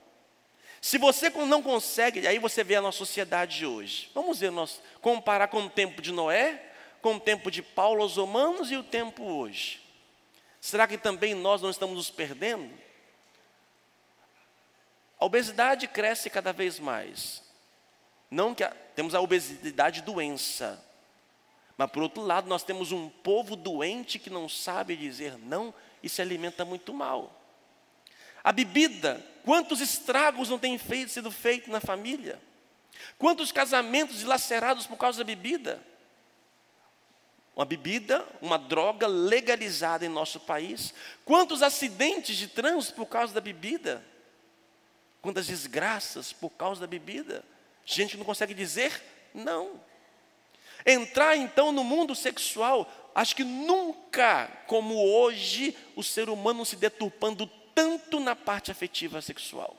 Se 0.83 0.99
você 0.99 1.31
não 1.31 1.63
consegue, 1.63 2.27
aí 2.27 2.41
você 2.41 2.65
vê 2.65 2.75
a 2.75 2.83
nossa 2.83 2.99
sociedade 2.99 3.59
de 3.59 3.65
hoje. 3.65 4.11
Vamos 4.13 4.41
ver, 4.41 4.51
nós, 4.51 4.83
comparar 5.01 5.47
com 5.47 5.63
o 5.63 5.71
tempo 5.71 6.03
de 6.03 6.11
Noé, 6.11 6.61
com 7.01 7.15
o 7.15 7.21
tempo 7.21 7.53
de 7.53 7.63
Paulo 7.63 8.03
aos 8.03 8.17
Romanos 8.17 8.69
e 8.69 8.77
o 8.77 8.83
tempo 8.83 9.23
hoje. 9.23 9.81
Será 10.61 10.89
que 10.89 10.99
também 10.99 11.37
nós 11.37 11.63
não 11.63 11.71
estamos 11.71 11.95
nos 11.95 12.11
perdendo? 12.11 12.69
A 15.21 15.25
obesidade 15.25 15.87
cresce 15.87 16.29
cada 16.29 16.53
vez 16.53 16.81
mais. 16.81 17.45
Não 18.29 18.53
que 18.53 18.65
a, 18.65 18.71
temos 18.97 19.15
a 19.15 19.21
obesidade 19.21 20.03
doença, 20.03 20.85
mas 21.77 21.89
por 21.93 22.03
outro 22.03 22.23
lado 22.23 22.49
nós 22.49 22.65
temos 22.65 22.91
um 22.91 23.09
povo 23.09 23.55
doente 23.55 24.19
que 24.19 24.29
não 24.29 24.49
sabe 24.49 24.97
dizer 24.97 25.39
não 25.39 25.73
e 26.03 26.09
se 26.09 26.21
alimenta 26.21 26.65
muito 26.65 26.93
mal. 26.93 27.41
A 28.43 28.51
bebida, 28.51 29.25
quantos 29.45 29.81
estragos 29.81 30.49
não 30.49 30.59
tem 30.59 30.79
feito, 30.79 31.11
sido 31.11 31.31
feito 31.31 31.71
na 31.71 31.81
família? 31.81 32.41
Quantos 33.19 33.53
casamentos 33.53 34.19
dilacerados 34.19 34.87
por 34.87 34.97
causa 34.97 35.19
da 35.19 35.25
bebida? 35.25 35.83
Uma 37.55 37.65
bebida, 37.65 38.27
uma 38.41 38.59
droga 38.59 39.07
legalizada 39.07 40.07
em 40.07 40.09
nosso 40.09 40.41
país. 40.41 40.95
Quantos 41.25 41.63
acidentes 41.63 42.37
de 42.37 42.49
trânsito 42.49 42.95
por 42.95 43.07
causa 43.07 43.35
da 43.35 43.41
bebida? 43.41 44.03
quantas 45.23 45.47
desgraças 45.47 46.33
por 46.33 46.51
causa 46.51 46.81
da 46.81 46.87
bebida. 46.87 47.45
Gente 47.87 48.17
não 48.17 48.25
consegue 48.25 48.53
dizer 48.53 49.01
não. 49.33 49.81
Entrar 50.85 51.37
então 51.37 51.71
no 51.71 51.85
mundo 51.85 52.13
sexual, 52.13 52.91
acho 53.15 53.37
que 53.37 53.45
nunca 53.45 54.49
como 54.67 54.97
hoje 54.97 55.77
o 55.95 56.03
ser 56.03 56.29
humano 56.29 56.67
se 56.67 56.75
deturpando 56.75 57.47
tanto 57.75 58.21
na 58.21 58.35
parte 58.35 58.71
afetiva 58.71 59.21
sexual. 59.21 59.77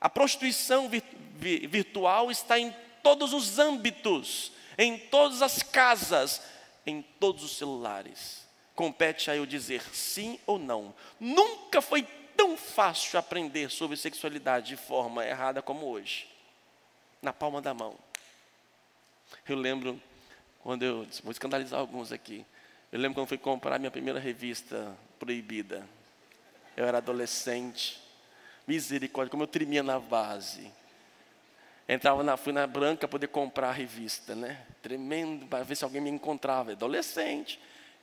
A 0.00 0.10
prostituição 0.10 0.88
virtual 0.88 2.30
está 2.30 2.58
em 2.58 2.74
todos 3.02 3.32
os 3.32 3.58
âmbitos, 3.58 4.52
em 4.76 4.98
todas 4.98 5.42
as 5.42 5.62
casas, 5.62 6.42
em 6.86 7.02
todos 7.20 7.44
os 7.44 7.56
celulares. 7.56 8.42
Compete 8.74 9.30
a 9.30 9.36
eu 9.36 9.46
dizer 9.46 9.82
sim 9.92 10.38
ou 10.46 10.58
não. 10.58 10.94
Nunca 11.20 11.80
foi 11.80 12.02
tão 12.36 12.56
fácil 12.56 13.18
aprender 13.18 13.70
sobre 13.70 13.96
sexualidade 13.96 14.68
de 14.68 14.76
forma 14.76 15.24
errada 15.24 15.62
como 15.62 15.86
hoje. 15.86 16.28
Na 17.20 17.32
palma 17.32 17.60
da 17.60 17.72
mão. 17.72 17.96
Eu 19.48 19.56
lembro 19.56 20.00
quando 20.62 20.82
eu, 20.82 21.06
vou 21.22 21.32
escandalizar 21.32 21.78
alguns 21.78 22.10
aqui. 22.12 22.44
Eu 22.90 22.98
lembro 22.98 23.16
quando 23.16 23.28
fui 23.28 23.38
comprar 23.38 23.78
minha 23.78 23.90
primeira 23.90 24.18
revista 24.18 24.96
proibida. 25.18 25.86
Eu 26.76 26.86
era 26.86 26.98
adolescente. 26.98 28.00
Misericórdia, 28.66 29.30
como 29.30 29.42
eu 29.42 29.46
tremia 29.46 29.82
na 29.82 29.98
base. 29.98 30.70
Entrava 31.88 32.22
na, 32.22 32.36
fui 32.36 32.52
na 32.52 32.66
branca 32.66 33.08
poder 33.08 33.28
comprar 33.28 33.68
a 33.68 33.72
revista, 33.72 34.34
né? 34.34 34.60
Tremendo, 34.80 35.46
para 35.46 35.64
ver 35.64 35.76
se 35.76 35.84
alguém 35.84 36.00
me 36.00 36.10
encontrava. 36.10 36.72
Adolescente. 36.72 37.60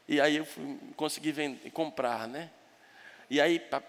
E 0.07 0.19
aí 0.19 0.38
eu 0.38 0.45
fui, 0.45 0.77
consegui 0.95 1.31
vender, 1.31 1.69
comprar, 1.71 2.27
né? 2.27 2.49
E 3.29 3.39
aí, 3.39 3.59
pra, 3.59 3.81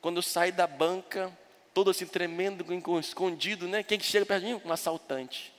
quando 0.00 0.16
eu 0.16 0.22
saí 0.22 0.50
da 0.50 0.66
banca, 0.66 1.30
todo 1.72 1.90
assim 1.90 2.06
tremendo, 2.06 2.64
escondido, 2.98 3.68
né? 3.68 3.82
Quem 3.82 3.98
que 3.98 4.04
chega 4.04 4.26
perto 4.26 4.44
de 4.44 4.52
mim? 4.52 4.60
Um 4.64 4.72
assaltante. 4.72 5.54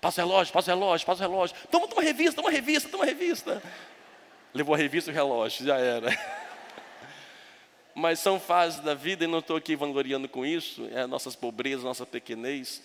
Passa 0.00 0.22
o 0.22 0.26
relógio, 0.26 0.52
passa 0.52 0.72
o 0.72 0.74
relógio, 0.74 1.06
passa 1.06 1.26
o 1.26 1.30
relógio. 1.30 1.56
Toma, 1.70 1.86
toma 1.86 2.02
revista, 2.02 2.34
toma 2.34 2.50
revista, 2.50 2.88
toma 2.88 3.04
revista. 3.04 3.62
Levou 4.52 4.74
a 4.74 4.78
revista 4.78 5.10
e 5.10 5.12
o 5.12 5.14
relógio, 5.14 5.64
já 5.64 5.78
era. 5.78 6.10
Mas 7.94 8.20
são 8.20 8.40
fases 8.40 8.80
da 8.80 8.94
vida, 8.94 9.24
e 9.24 9.28
não 9.28 9.40
estou 9.40 9.56
aqui 9.56 9.76
vangloriando 9.76 10.28
com 10.28 10.46
isso, 10.46 10.86
é 10.92 11.06
nossas 11.06 11.36
pobrezas, 11.36 11.84
nossa 11.84 12.06
pequenez. 12.06 12.82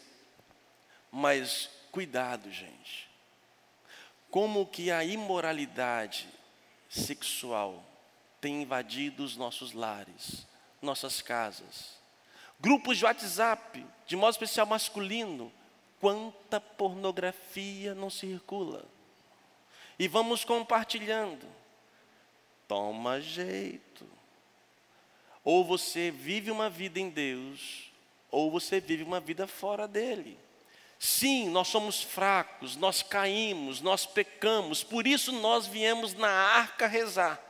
Mas 1.12 1.70
cuidado, 1.92 2.52
gente. 2.52 3.08
Como 4.30 4.66
que 4.66 4.92
a 4.92 5.04
imoralidade 5.04 6.28
sexual 6.90 7.84
tem 8.40 8.62
invadido 8.62 9.24
os 9.24 9.36
nossos 9.36 9.74
lares, 9.74 10.46
nossas 10.82 11.22
casas. 11.22 11.98
Grupos 12.60 12.98
de 12.98 13.06
WhatsApp, 13.06 13.86
de 14.06 14.16
modo 14.16 14.32
especial 14.32 14.66
masculino, 14.66 15.52
quanta 16.00 16.60
pornografia 16.60 17.94
não 17.96 18.10
circula. 18.10 18.86
E 19.98 20.08
vamos 20.08 20.44
compartilhando. 20.44 21.48
Toma 22.68 23.20
jeito. 23.20 24.17
Ou 25.48 25.64
você 25.64 26.12
vive 26.12 26.52
uma 26.52 26.70
vida 26.70 27.00
em 27.00 27.10
Deus, 27.10 27.90
ou 28.30 28.52
você 28.52 28.82
vive 28.82 29.04
uma 29.04 29.22
vida 29.22 29.48
fora 29.48 29.88
dele. 29.88 30.38
Sim, 31.00 31.48
nós 31.48 31.70
somos 31.70 32.04
fracos, 32.04 32.76
nós 32.76 33.02
caímos, 33.02 33.80
nós 33.80 34.06
pecamos, 34.06 34.84
por 34.84 35.08
isso 35.08 35.32
nós 35.32 35.66
viemos 35.66 36.14
na 36.14 36.28
arca 36.28 36.86
rezar. 36.86 37.42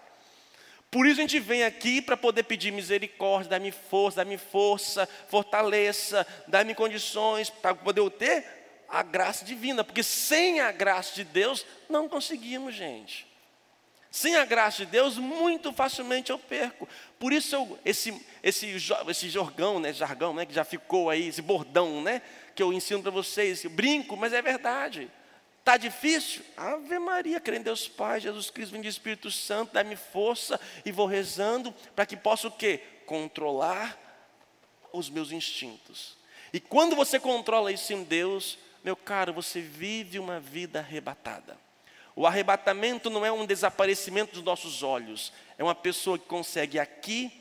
Por 0.92 1.08
isso 1.08 1.20
a 1.20 1.24
gente 1.24 1.39
vem 1.39 1.63
aqui 1.63 2.00
para 2.00 2.16
poder 2.16 2.44
pedir 2.44 2.72
misericórdia, 2.72 3.50
dá-me 3.50 3.72
força, 3.72 4.18
dá-me 4.18 4.38
força, 4.38 5.10
fortaleça, 5.27 6.27
dá-me 6.48 6.75
condições 6.75 7.50
para 7.50 7.74
poder 7.74 8.08
ter 8.12 8.46
a 8.88 9.01
graça 9.01 9.44
divina, 9.44 9.84
porque 9.84 10.04
sem 10.04 10.60
a 10.60 10.72
graça 10.72 11.16
de 11.16 11.24
Deus 11.24 11.66
não 11.89 12.08
conseguimos, 12.08 12.75
gente. 12.75 13.26
Sem 14.17 14.36
a 14.36 14.45
graça 14.45 14.84
de 14.84 14.89
Deus, 14.89 15.19
muito 15.19 15.71
facilmente 15.71 16.32
eu 16.32 16.39
perco. 16.39 16.89
Por 17.19 17.32
isso 17.32 17.56
eu, 17.56 17.80
esse, 17.86 18.19
esse, 18.41 18.65
esse 19.08 19.30
jargão, 19.30 19.80
né, 19.80 19.93
jargão, 19.93 20.34
né, 20.34 20.43
que 20.43 20.56
já 20.56 20.63
ficou 20.63 21.12
aí, 21.12 21.27
esse 21.27 21.39
bordão, 21.39 22.01
né, 22.01 22.23
que 22.56 22.63
eu 22.63 22.73
ensino 22.73 22.99
para 22.99 23.12
vocês, 23.12 23.63
brinco, 23.65 24.17
mas 24.17 24.34
é 24.34 24.41
verdade. 24.41 25.08
Está 25.60 25.77
difícil? 25.77 26.41
Ave 26.58 26.97
Maria, 26.97 27.39
crê 27.39 27.58
em 27.58 27.62
Deus 27.62 27.88
Pai, 27.88 28.19
Jesus 28.19 28.49
Cristo, 28.49 28.71
vem 28.71 28.82
de 28.82 28.88
Espírito 28.88 29.30
Santo, 29.30 29.73
dá-me 29.73 29.95
força 29.95 30.60
e 30.84 30.91
vou 30.91 31.06
rezando 31.06 31.71
para 31.95 32.08
que 32.08 32.17
possa 32.17 32.47
o 32.47 32.51
quê? 32.51 32.82
Controlar 33.06 33.95
os 34.91 35.12
meus 35.12 35.32
instintos. 35.32 36.17
E 36.51 36.60
quando 36.60 36.95
você 36.95 37.19
controla 37.19 37.71
isso 37.71 37.93
em 37.93 38.03
Deus, 38.03 38.58
meu 38.84 38.95
caro, 38.95 39.32
você 39.32 39.62
vive 39.62 40.17
uma 40.17 40.39
vida 40.39 40.80
arrebatada. 40.80 41.66
O 42.17 42.25
arrebatamento 42.25 43.12
não 43.12 43.23
é 43.23 43.32
um 43.32 43.45
desaparecimento 43.45 44.34
dos 44.34 44.43
nossos 44.43 44.82
olhos, 44.82 45.32
é 45.56 45.63
uma 45.63 45.75
pessoa 45.75 46.17
que 46.17 46.25
consegue 46.25 46.80
aqui, 46.80 47.32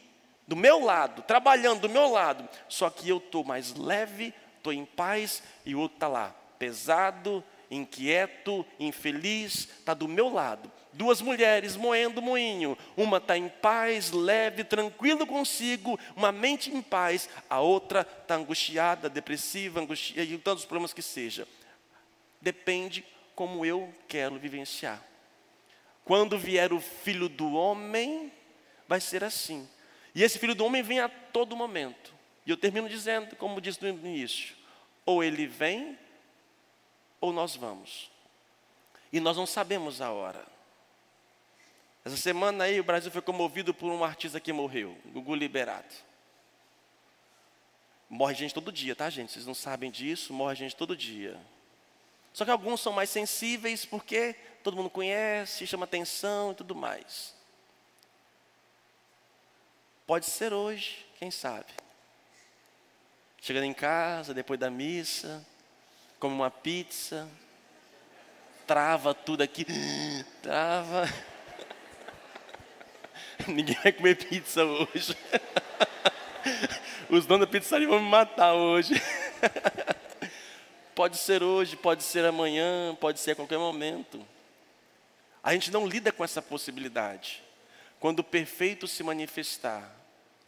do 0.46 0.54
meu 0.54 0.84
lado, 0.84 1.22
trabalhando 1.22 1.80
do 1.80 1.88
meu 1.88 2.10
lado, 2.10 2.46
só 2.68 2.90
que 2.90 3.08
eu 3.08 3.16
estou 3.16 3.42
mais 3.42 3.74
leve, 3.74 4.34
estou 4.58 4.74
em 4.74 4.84
paz 4.84 5.42
e 5.64 5.74
o 5.74 5.80
outro 5.80 5.96
está 5.96 6.08
lá, 6.08 6.36
pesado, 6.58 7.42
inquieto, 7.70 8.66
infeliz, 8.78 9.66
está 9.78 9.94
do 9.94 10.06
meu 10.06 10.28
lado. 10.28 10.70
Duas 10.92 11.22
mulheres 11.22 11.74
moendo 11.74 12.20
moinho, 12.20 12.76
uma 12.98 13.16
está 13.16 13.34
em 13.34 13.48
paz, 13.48 14.10
leve, 14.10 14.62
tranquilo 14.62 15.26
consigo, 15.26 15.98
uma 16.14 16.30
mente 16.30 16.70
em 16.70 16.82
paz, 16.82 17.30
a 17.48 17.60
outra 17.60 18.02
está 18.02 18.34
angustiada, 18.34 19.08
depressiva, 19.08 19.80
angustiada, 19.80 20.30
e 20.30 20.36
tantos 20.36 20.66
problemas 20.66 20.92
que 20.92 21.00
seja. 21.00 21.48
Depende 22.42 23.02
como 23.36 23.64
eu 23.64 23.94
quero 24.08 24.38
vivenciar. 24.38 25.00
Quando 26.04 26.38
vier 26.38 26.72
o 26.72 26.80
filho 26.80 27.28
do 27.28 27.52
homem, 27.52 28.32
vai 28.88 29.00
ser 29.00 29.22
assim. 29.22 29.68
E 30.14 30.22
esse 30.22 30.38
filho 30.38 30.54
do 30.54 30.64
homem 30.64 30.82
vem 30.82 31.00
a 31.00 31.08
todo 31.08 31.54
momento. 31.54 32.14
E 32.46 32.50
eu 32.50 32.56
termino 32.56 32.88
dizendo, 32.88 33.36
como 33.36 33.60
disse 33.60 33.82
no 33.82 33.88
início: 33.88 34.56
ou 35.04 35.22
ele 35.22 35.46
vem, 35.46 35.98
ou 37.20 37.32
nós 37.32 37.54
vamos. 37.54 38.10
E 39.12 39.20
nós 39.20 39.36
não 39.36 39.46
sabemos 39.46 40.00
a 40.00 40.10
hora. 40.10 40.44
Essa 42.04 42.16
semana 42.16 42.64
aí 42.64 42.80
o 42.80 42.84
Brasil 42.84 43.10
foi 43.10 43.20
comovido 43.20 43.74
por 43.74 43.90
um 43.90 44.02
artista 44.02 44.40
que 44.40 44.52
morreu, 44.52 44.96
Gugu 45.06 45.34
Liberato. 45.34 46.04
Morre 48.08 48.34
gente 48.34 48.54
todo 48.54 48.70
dia, 48.72 48.94
tá, 48.94 49.10
gente? 49.10 49.32
Vocês 49.32 49.44
não 49.44 49.54
sabem 49.54 49.90
disso, 49.90 50.32
morre 50.32 50.54
gente 50.54 50.76
todo 50.76 50.96
dia. 50.96 51.38
Só 52.36 52.44
que 52.44 52.50
alguns 52.50 52.82
são 52.82 52.92
mais 52.92 53.08
sensíveis 53.08 53.86
porque 53.86 54.36
todo 54.62 54.76
mundo 54.76 54.90
conhece, 54.90 55.66
chama 55.66 55.84
atenção 55.84 56.52
e 56.52 56.54
tudo 56.54 56.74
mais. 56.74 57.34
Pode 60.06 60.26
ser 60.26 60.52
hoje, 60.52 61.06
quem 61.18 61.30
sabe. 61.30 61.72
Chegando 63.40 63.64
em 63.64 63.72
casa, 63.72 64.34
depois 64.34 64.60
da 64.60 64.68
missa, 64.68 65.42
come 66.20 66.34
uma 66.34 66.50
pizza, 66.50 67.26
trava 68.66 69.14
tudo 69.14 69.42
aqui, 69.42 69.64
trava. 70.42 71.08
Ninguém 73.48 73.78
vai 73.82 73.92
comer 73.92 74.14
pizza 74.14 74.62
hoje. 74.62 75.16
Os 77.08 77.24
donos 77.24 77.46
da 77.46 77.50
pizzaria 77.50 77.88
vão 77.88 77.98
me 77.98 78.10
matar 78.10 78.52
hoje. 78.52 78.92
Pode 80.96 81.16
ser 81.18 81.44
hoje, 81.44 81.76
pode 81.76 82.02
ser 82.02 82.24
amanhã, 82.24 82.96
pode 83.00 83.20
ser 83.20 83.30
a 83.30 83.36
qualquer 83.36 83.58
momento. 83.58 84.26
A 85.44 85.52
gente 85.52 85.70
não 85.70 85.86
lida 85.86 86.10
com 86.10 86.24
essa 86.24 86.42
possibilidade. 86.42 87.44
Quando 88.00 88.18
o 88.18 88.24
perfeito 88.24 88.88
se 88.88 89.04
manifestar, 89.04 89.94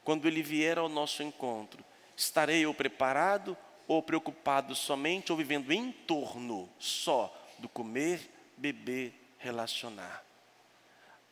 quando 0.02 0.26
ele 0.26 0.42
vier 0.42 0.76
ao 0.76 0.88
nosso 0.88 1.22
encontro, 1.22 1.84
Estarei 2.18 2.64
eu 2.64 2.74
preparado 2.74 3.56
ou 3.86 4.02
preocupado 4.02 4.74
somente 4.74 5.30
ou 5.30 5.38
vivendo 5.38 5.70
em 5.70 5.92
torno 5.92 6.68
só 6.76 7.32
do 7.60 7.68
comer, 7.68 8.28
beber, 8.56 9.14
relacionar? 9.38 10.24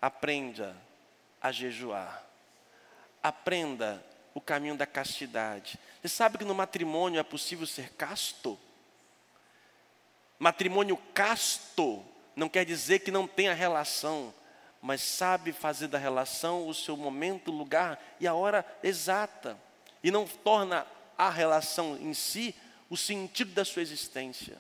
Aprenda 0.01 0.77
a 1.43 1.51
jejuar. 1.51 2.25
Aprenda 3.21 4.01
o 4.33 4.41
caminho 4.41 4.77
da 4.77 4.87
castidade. 4.87 5.77
Você 6.01 6.09
sabe 6.09 6.39
que 6.39 6.45
no 6.45 6.55
matrimônio 6.55 7.19
é 7.19 7.25
possível 7.25 7.67
ser 7.67 7.91
casto? 7.95 8.57
Matrimônio 10.39 10.97
casto 11.15 12.05
não 12.35 12.49
quer 12.49 12.65
dizer 12.65 12.99
que 13.01 13.11
não 13.11 13.27
tenha 13.27 13.55
relação, 13.55 14.33
mas 14.83 15.01
sabe 15.01 15.53
fazer 15.53 15.89
da 15.89 15.99
relação 15.99 16.69
o 16.69 16.75
seu 16.75 16.97
momento, 16.97 17.51
lugar 17.51 17.99
e 18.21 18.27
a 18.27 18.35
hora 18.35 18.65
exata. 18.83 19.59
E 20.03 20.11
não 20.11 20.27
torna 20.27 20.87
a 21.17 21.31
relação 21.31 21.97
em 21.97 22.13
si 22.13 22.55
o 22.91 22.97
sentido 22.97 23.53
da 23.53 23.65
sua 23.65 23.83
existência. 23.83 24.59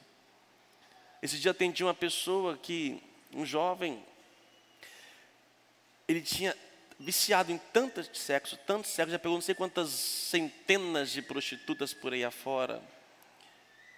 Esse 1.22 1.38
dia 1.38 1.50
atendi 1.50 1.84
uma 1.84 1.94
pessoa 1.94 2.56
que, 2.56 3.02
um 3.32 3.44
jovem, 3.44 4.02
ele 6.08 6.22
tinha 6.22 6.56
viciado 6.98 7.52
em 7.52 7.58
tanto 7.58 8.02
sexo, 8.16 8.58
tanto 8.66 8.88
sexo, 8.88 9.12
já 9.12 9.18
pegou 9.18 9.36
não 9.36 9.42
sei 9.42 9.54
quantas 9.54 9.90
centenas 9.90 11.10
de 11.10 11.20
prostitutas 11.20 11.92
por 11.92 12.12
aí 12.12 12.24
afora, 12.24 12.82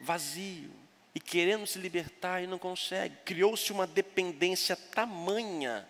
vazio, 0.00 0.70
e 1.14 1.20
querendo 1.20 1.66
se 1.66 1.78
libertar 1.78 2.42
e 2.42 2.46
não 2.46 2.58
consegue. 2.58 3.16
Criou-se 3.24 3.72
uma 3.72 3.86
dependência 3.86 4.76
tamanha. 4.76 5.86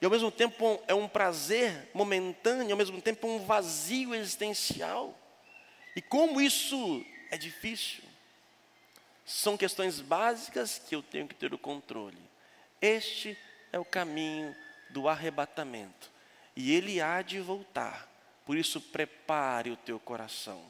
E 0.00 0.04
ao 0.04 0.10
mesmo 0.10 0.30
tempo 0.30 0.82
é 0.86 0.94
um 0.94 1.08
prazer 1.08 1.90
momentâneo, 1.92 2.72
ao 2.72 2.78
mesmo 2.78 3.00
tempo 3.00 3.28
um 3.28 3.44
vazio 3.44 4.14
existencial. 4.14 5.18
E 5.94 6.00
como 6.00 6.40
isso 6.40 7.04
é 7.30 7.36
difícil. 7.36 8.02
São 9.24 9.56
questões 9.56 10.00
básicas 10.00 10.78
que 10.78 10.94
eu 10.94 11.02
tenho 11.02 11.28
que 11.28 11.34
ter 11.34 11.52
o 11.54 11.58
controle. 11.58 12.18
Este 12.80 13.36
é 13.72 13.78
o 13.78 13.84
caminho 13.84 14.54
do 14.90 15.08
arrebatamento. 15.08 16.10
E 16.56 16.72
ele 16.72 17.00
há 17.00 17.22
de 17.22 17.40
voltar. 17.40 18.08
Por 18.44 18.56
isso, 18.56 18.80
prepare 18.80 19.70
o 19.70 19.76
teu 19.76 20.00
coração. 20.00 20.60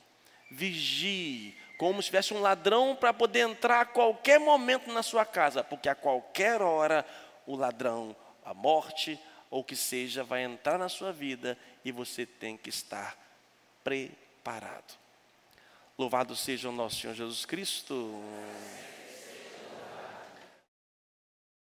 Vigie, 0.50 1.57
como 1.81 2.03
se 2.03 2.09
tivesse 2.09 2.35
um 2.35 2.43
ladrão 2.43 2.95
para 2.95 3.11
poder 3.11 3.38
entrar 3.38 3.81
a 3.81 3.85
qualquer 3.87 4.38
momento 4.38 4.93
na 4.93 5.03
sua 5.03 5.25
casa, 5.25 5.64
porque 5.64 5.88
a 5.88 5.95
qualquer 5.95 6.61
hora 6.61 7.07
o 7.47 7.57
ladrão, 7.57 8.14
a 8.45 8.53
morte 8.53 9.19
ou 9.49 9.64
que 9.64 9.75
seja, 9.75 10.23
vai 10.23 10.43
entrar 10.45 10.79
na 10.79 10.90
sua 10.90 11.11
vida 11.11 11.57
e 11.83 11.90
você 11.90 12.27
tem 12.27 12.55
que 12.55 12.69
estar 12.69 13.16
preparado. 13.83 14.95
Louvado 15.97 16.37
seja 16.37 16.69
o 16.69 16.73
nosso 16.73 16.97
Senhor 16.97 17.14
Jesus 17.14 17.47
Cristo. 17.47 18.23